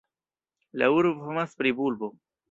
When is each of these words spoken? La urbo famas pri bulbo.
La 0.81 0.87
urbo 0.93 1.27
famas 1.27 1.53
pri 1.59 1.75
bulbo. 1.81 2.11